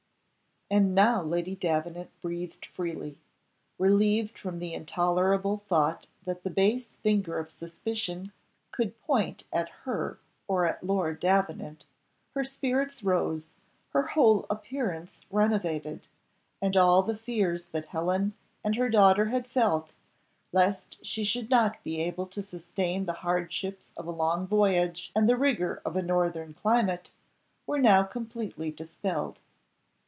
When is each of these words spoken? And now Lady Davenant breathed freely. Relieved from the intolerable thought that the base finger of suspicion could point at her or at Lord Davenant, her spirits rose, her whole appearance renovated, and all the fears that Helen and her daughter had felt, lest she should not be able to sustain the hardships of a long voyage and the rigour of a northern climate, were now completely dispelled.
And 0.73 0.95
now 0.95 1.21
Lady 1.21 1.53
Davenant 1.53 2.11
breathed 2.21 2.65
freely. 2.67 3.19
Relieved 3.77 4.37
from 4.37 4.59
the 4.59 4.73
intolerable 4.73 5.57
thought 5.67 6.07
that 6.23 6.43
the 6.43 6.49
base 6.49 6.95
finger 6.95 7.37
of 7.39 7.51
suspicion 7.51 8.31
could 8.71 8.97
point 9.01 9.43
at 9.51 9.67
her 9.83 10.17
or 10.47 10.65
at 10.65 10.81
Lord 10.81 11.19
Davenant, 11.19 11.85
her 12.35 12.45
spirits 12.45 13.03
rose, 13.03 13.53
her 13.89 14.03
whole 14.03 14.45
appearance 14.49 15.19
renovated, 15.29 16.07
and 16.61 16.77
all 16.77 17.03
the 17.03 17.17
fears 17.17 17.65
that 17.73 17.89
Helen 17.89 18.31
and 18.63 18.77
her 18.77 18.87
daughter 18.87 19.25
had 19.25 19.47
felt, 19.47 19.95
lest 20.53 21.05
she 21.05 21.25
should 21.25 21.49
not 21.49 21.83
be 21.83 21.99
able 21.99 22.27
to 22.27 22.41
sustain 22.41 23.05
the 23.07 23.11
hardships 23.27 23.91
of 23.97 24.07
a 24.07 24.11
long 24.11 24.47
voyage 24.47 25.11
and 25.13 25.27
the 25.27 25.35
rigour 25.35 25.81
of 25.83 25.97
a 25.97 26.01
northern 26.01 26.53
climate, 26.53 27.11
were 27.67 27.77
now 27.79 28.03
completely 28.03 28.71
dispelled. 28.71 29.41